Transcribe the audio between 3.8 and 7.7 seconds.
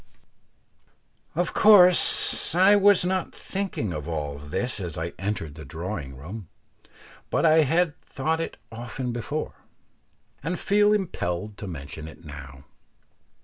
of all this as I entered the drawing room, but I